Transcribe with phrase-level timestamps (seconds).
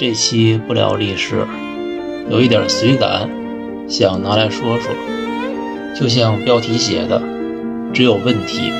[0.00, 1.46] 这期不聊历史，
[2.30, 3.28] 有一点随感，
[3.86, 4.90] 想拿来说说。
[5.94, 7.20] 就像标题写的，
[7.92, 8.72] 只有问题，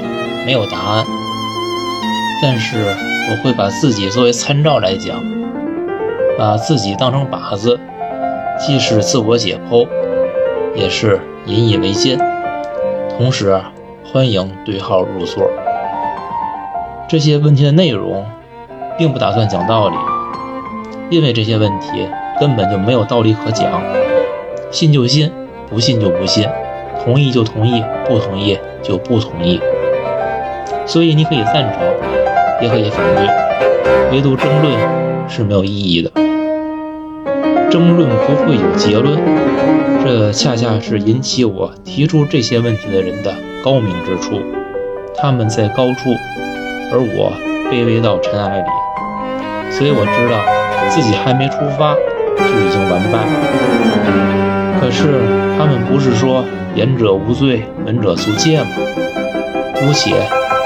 [0.46, 1.04] 没有答案。
[2.40, 2.96] 但是
[3.28, 5.20] 我会把自己作为参照来讲，
[6.38, 7.78] 把自己当成靶子，
[8.58, 9.86] 既是自我解剖，
[10.74, 12.16] 也是引以为戒。
[13.18, 13.60] 同时，
[14.10, 15.50] 欢迎对号入座。
[17.06, 18.24] 这些问题的内容，
[18.96, 19.96] 并不打算讲道理，
[21.10, 23.82] 因为这些问题根本就没有道理可讲。
[24.70, 25.30] 信就信，
[25.68, 26.48] 不信就不信，
[27.04, 29.60] 同意就同意，不同意就不同意。
[30.86, 31.82] 所以你可以赞成，
[32.62, 34.72] 也可以反对，唯独争论
[35.28, 36.10] 是没有意义的。
[37.68, 39.18] 争论不会有结论，
[40.04, 44.40] 这恰恰是引起我提出这些问题的人的高明之处。
[45.16, 46.10] 他们在高处，
[46.92, 47.32] 而我
[47.70, 50.38] 卑微到尘埃里，所以我知道
[50.90, 51.94] 自己还没出发
[52.36, 53.20] 就已经完败。
[54.80, 55.20] 可是
[55.56, 58.68] 他们不是说言者无罪，闻者速戒吗？
[59.76, 60.14] 姑且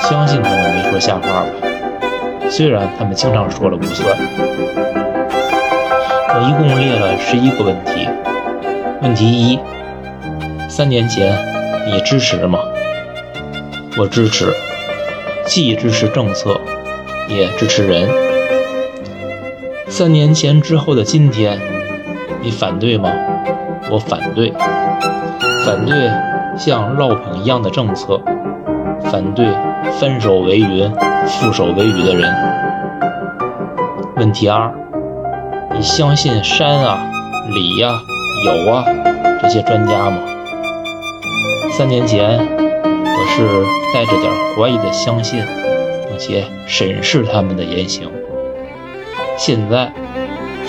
[0.08, 1.46] 相信他们没说瞎话吧，
[2.48, 4.16] 虽然他们经常说了不算。
[6.36, 8.08] 我一共列了十一个问题。
[9.02, 9.58] 问题一：
[10.68, 11.36] 三年前
[11.86, 12.58] 你支持吗？
[13.98, 14.46] 我支持，
[15.44, 16.60] 既支持政策，
[17.28, 18.08] 也支持人。
[19.96, 21.56] 三年前之后的今天，
[22.42, 23.12] 你反对吗？
[23.92, 24.52] 我反对，
[25.64, 26.10] 反对
[26.58, 28.20] 像绕捧一样的政策，
[29.04, 29.46] 反对
[30.00, 30.92] 翻手为云，
[31.28, 32.34] 覆手为雨的人。
[34.16, 34.74] 问题二。
[35.72, 36.98] 你相信山啊、
[37.54, 38.02] 理呀、
[38.44, 38.84] 有啊
[39.40, 40.16] 这些专家吗？
[41.70, 43.46] 三年前，我是
[43.94, 45.40] 带着点怀疑的相信，
[46.08, 48.10] 并且审视他们的言行。
[49.36, 49.92] 现在，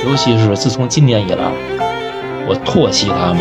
[0.05, 1.43] 尤其是自从今年以来，
[2.47, 3.37] 我唾弃他们。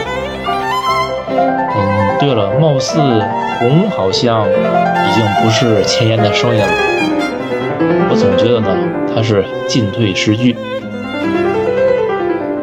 [1.77, 3.01] 嗯，对了，貌似
[3.59, 6.69] 红好像已经不是前沿的声音了。
[8.11, 8.77] 我总觉得呢，
[9.13, 10.57] 他是进退失据。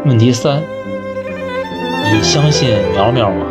[0.06, 0.62] 问题三：
[2.14, 3.48] 你相信苗苗吗？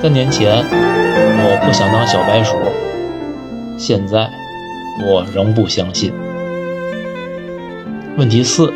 [0.00, 2.56] 三年前，我不想当小白鼠，
[3.78, 4.28] 现在
[5.06, 6.12] 我仍不相信。
[8.16, 8.72] 问题四：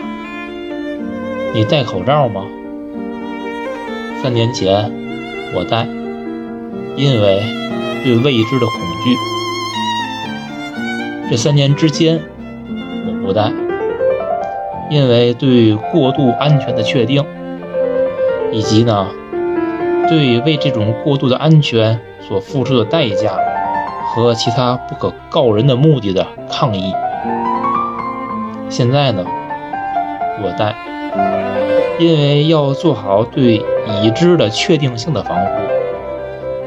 [1.54, 2.44] 你戴口罩吗？
[4.20, 4.90] 三年前
[5.54, 5.86] 我戴，
[6.96, 7.40] 因为
[8.02, 9.16] 对未知的恐惧。
[11.30, 12.20] 这三年之间，
[13.06, 13.52] 我不戴。
[14.90, 17.24] 因为对过度安全的确定，
[18.50, 19.06] 以及呢，
[20.08, 23.38] 对为这种过度的安全所付出的代价
[24.06, 26.92] 和其他不可告人的目的的抗议，
[28.70, 29.24] 现在呢，
[30.42, 30.74] 我带，
[31.98, 33.64] 因为要做好对
[34.02, 35.50] 已知的确定性的防护，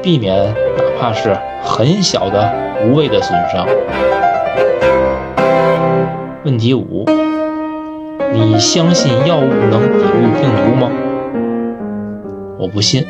[0.02, 0.36] 避免
[0.76, 2.52] 哪怕是很小的
[2.84, 3.66] 无谓的损伤。
[6.44, 7.06] 问题五。
[8.34, 10.90] 你相信药物能抵御病毒吗？
[12.58, 13.06] 我不信，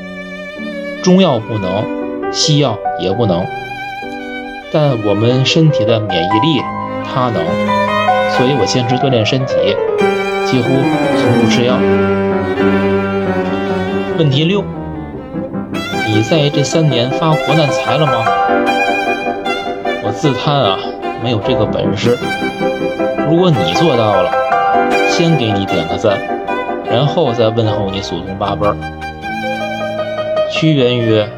[1.05, 3.45] 中药不能，西药也不能，
[4.73, 6.61] 但我们身体的免疫力
[7.05, 7.45] 它能，
[8.37, 9.55] 所以我坚持锻炼身体，
[10.47, 10.69] 几乎
[11.17, 11.77] 从不吃药。
[14.19, 14.65] 问题六，
[16.09, 18.25] 你在这三年发国难财了吗？
[20.05, 20.79] 我自叹啊，
[21.23, 22.17] 没有这个本事。
[23.29, 24.31] 如果你做到了。
[25.09, 26.19] 先给你点个赞，
[26.91, 28.75] 然后再问候你祖宗八辈儿。
[30.51, 31.29] 屈原曰：“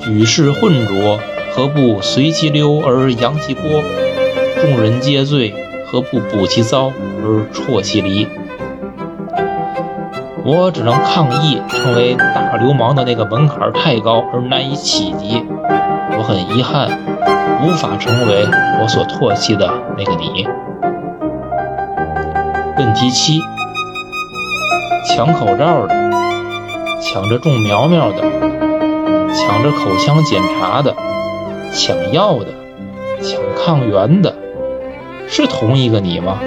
[0.00, 1.18] 举世混浊，
[1.52, 3.82] 何不随其流而扬其波？
[4.62, 5.52] 众人皆醉，
[5.90, 8.28] 何不补其糟而啜其离？”
[10.44, 15.44] 我只能抗议，成为大流氓的那个门槛太高而难以企及。
[16.16, 16.88] 我很遗憾，
[17.62, 18.46] 无法成为
[18.80, 20.48] 我所唾弃的那个你。
[22.78, 23.42] 问题七：
[25.08, 25.94] 抢口罩的，
[27.02, 28.22] 抢着种苗苗的，
[29.34, 30.94] 抢着口腔检查的，
[31.72, 32.46] 抢药的，
[33.20, 34.34] 抢抗原的，
[35.40, 36.40] 是同一个你吗？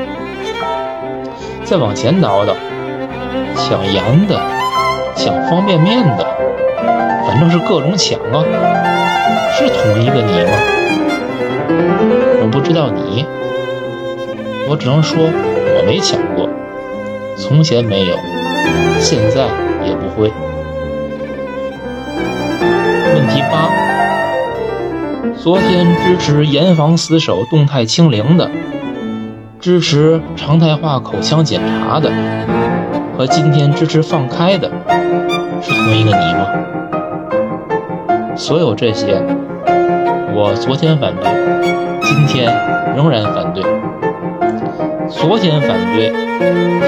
[1.64, 2.54] 再往前倒倒，
[3.56, 4.38] 抢盐的，
[5.16, 6.28] 抢方便面的，
[7.26, 8.44] 反正是各种抢啊，
[9.54, 10.52] 是同一个你吗？
[12.42, 13.26] 我不知道你，
[14.68, 15.24] 我只能说。
[15.24, 16.50] 我没抢过，
[17.38, 18.18] 从前没有，
[19.00, 19.48] 现在
[19.88, 20.30] 也不会。
[23.16, 23.72] 问题八：
[25.42, 28.52] 昨天支持严防死守、动态清零的，
[29.62, 32.12] 支持常态化口腔检查的，
[33.16, 34.68] 和今天支持放开的，
[35.62, 36.48] 是同一个你吗？
[38.36, 39.22] 所有这些，
[40.34, 41.30] 我昨天反对，
[42.02, 42.52] 今天
[42.96, 43.64] 仍然反对。
[45.08, 46.12] 昨天反对，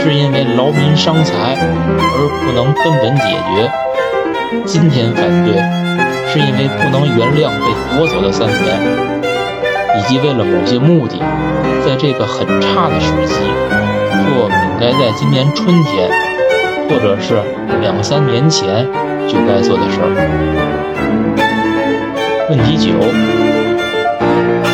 [0.01, 3.69] 是因为劳民伤财而不能根本解决；
[4.65, 5.61] 今天反对，
[6.27, 9.12] 是因为不能原谅被夺走的三年。
[9.95, 11.17] 以及为了某些目的，
[11.85, 13.35] 在这个很差的时机
[14.25, 16.09] 做本该在今年春天，
[16.89, 17.41] 或者是
[17.81, 18.87] 两三年前
[19.27, 20.09] 就该做的事儿。
[22.49, 22.91] 问题九：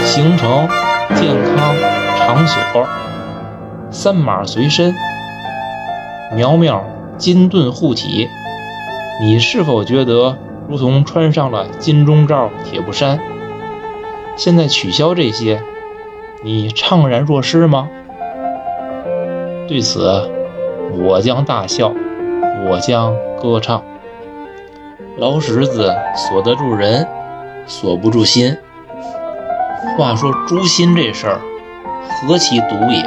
[0.05, 0.67] 行程、
[1.15, 1.75] 健康、
[2.17, 2.87] 场所，
[3.91, 4.95] 三码随身。
[6.35, 6.83] 苗苗
[7.17, 8.27] 金盾护体，
[9.21, 10.37] 你是否觉得
[10.67, 13.19] 如同穿上了金钟罩铁布衫？
[14.39, 15.61] 现在取消这些，
[16.45, 17.89] 你怅然若失吗？
[19.67, 20.31] 对此，
[20.93, 21.91] 我将大笑，
[22.65, 23.83] 我将歌唱。
[25.17, 27.05] 老石子锁得住人，
[27.67, 28.55] 锁不住心。
[29.97, 31.41] 话说诛心这事儿，
[32.25, 33.03] 何其毒也！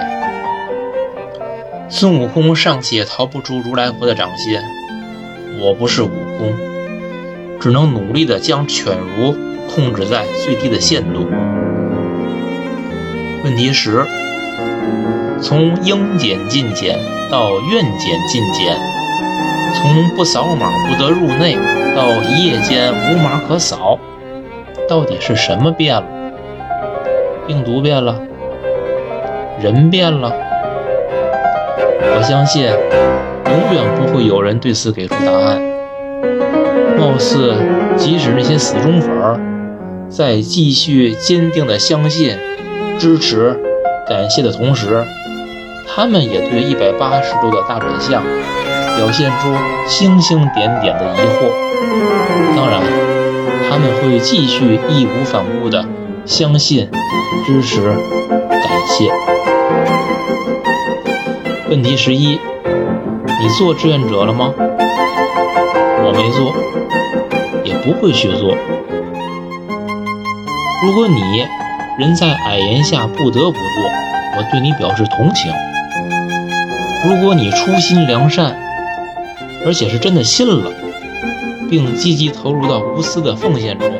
[1.89, 4.59] 孙悟空尚且逃不出如来佛的掌心，
[5.63, 6.53] 我不是悟空，
[7.59, 9.35] 只能努力的将犬儒。
[9.69, 11.27] 控制在最低的限度。
[13.45, 14.05] 问题十：
[15.41, 16.99] 从应检尽检
[17.31, 18.77] 到愿检尽检，
[19.75, 21.57] 从不扫码不得入内
[21.97, 23.99] 到一夜间无码可扫，
[24.89, 26.05] 到底是什么变了？
[27.47, 28.21] 病毒变了？
[29.61, 30.33] 人变了？
[32.15, 35.61] 我相信，永远不会有人对此给出答案。
[36.99, 37.55] 貌似，
[37.97, 39.41] 即使那些死忠粉儿。
[40.13, 42.37] 在继续坚定的相信、
[42.99, 43.59] 支持、
[44.07, 45.03] 感谢的同时，
[45.89, 48.23] 他们也对一百八十度的大转向
[48.99, 49.49] 表现出
[49.89, 51.51] 星星点点的疑惑。
[52.55, 52.83] 当然，
[53.71, 55.83] 他们会继续义无反顾的
[56.27, 56.91] 相信、
[57.47, 59.11] 支持、感谢。
[61.71, 62.39] 问题十一：
[63.41, 64.53] 你做志愿者了吗？
[66.05, 66.55] 我没做，
[67.65, 68.55] 也不会去做。
[70.83, 71.47] 如果你
[71.97, 73.63] 人在矮檐下不得不做，
[74.37, 75.53] 我对你表示同情。
[77.07, 78.57] 如果你初心良善，
[79.65, 80.73] 而且是真的信了，
[81.71, 83.93] 并积极投入到无私的奉献中，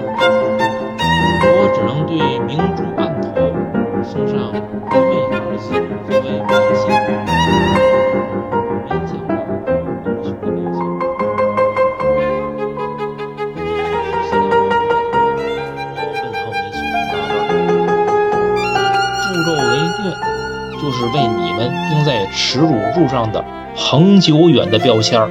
[21.03, 23.45] 是为你们钉在耻辱柱上的
[23.75, 25.29] 恒久远的标签儿。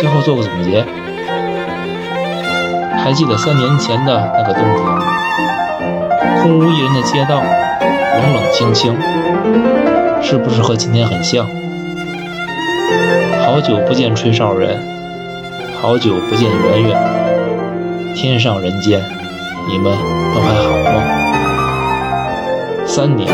[0.00, 0.82] 最后做个总结，
[2.96, 8.96] 还记得三年前的那个冬天，空无一人的街道，冷冷清清，
[10.22, 11.46] 是不是和今天很像？
[13.44, 14.78] 好久不见吹哨人，
[15.82, 19.02] 好久不见圆圆，天上人间，
[19.68, 19.92] 你们
[20.34, 21.25] 都还好吗？
[22.96, 23.28] 三年，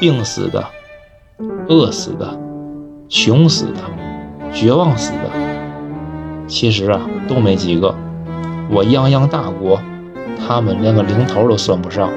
[0.00, 0.64] 病死的，
[1.68, 2.36] 饿死的，
[3.08, 3.80] 穷死的，
[4.52, 5.30] 绝望死的，
[6.48, 7.94] 其实啊都没几个。
[8.72, 9.78] 我泱泱大国，
[10.44, 12.10] 他们连个零头都算不上。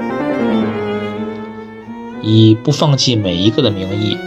[2.20, 4.18] 以不放弃每一个的名义，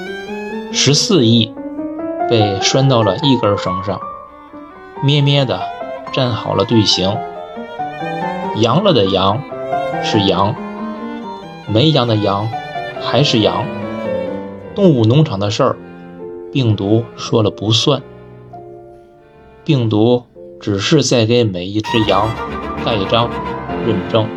[0.72, 1.54] 十四亿
[2.30, 4.00] 被拴到了一根绳上，
[5.04, 5.60] 咩咩的
[6.14, 7.18] 站好了队形。
[8.56, 9.42] 羊了的羊
[10.02, 10.56] 是羊。
[11.68, 12.50] 没羊的羊
[13.02, 13.66] 还是羊，
[14.76, 15.78] 动物农场的事儿，
[16.52, 18.02] 病毒说了不算。
[19.64, 20.24] 病毒
[20.60, 22.30] 只是在给每一只羊
[22.84, 23.30] 盖章
[23.86, 24.28] 认证，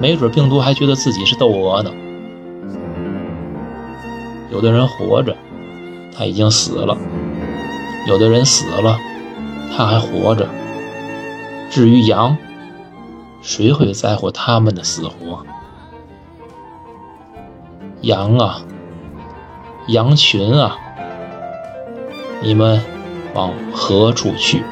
[0.00, 1.90] 没准病毒还觉得自己是窦娥呢。
[4.50, 5.36] 有的人活着，
[6.16, 6.96] 他已经死了；
[8.08, 8.98] 有的人死了，
[9.76, 10.48] 他还活着。
[11.70, 12.36] 至于羊，
[13.42, 15.44] 谁会在乎他们的死活？
[18.04, 18.60] 羊啊，
[19.86, 20.76] 羊群啊，
[22.42, 22.78] 你们
[23.32, 24.62] 往何处去？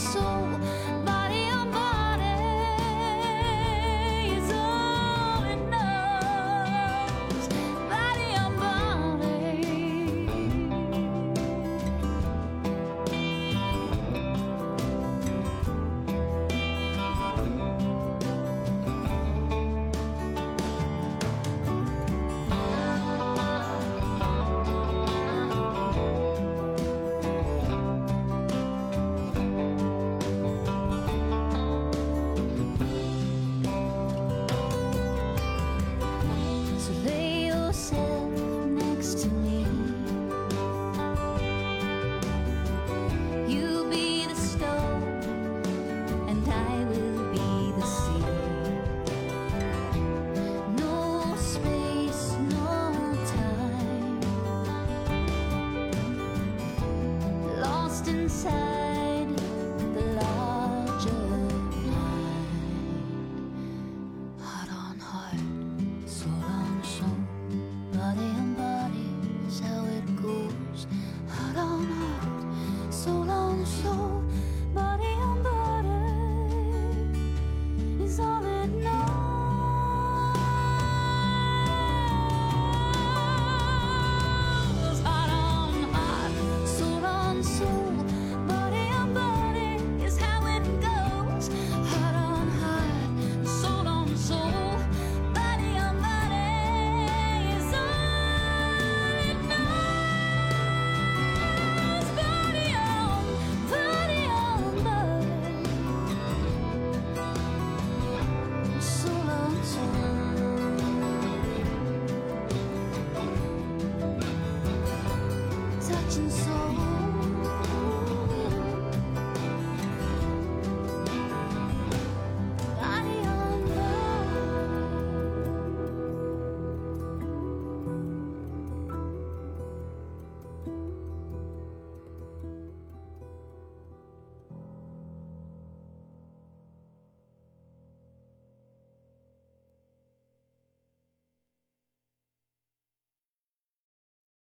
[0.00, 0.49] so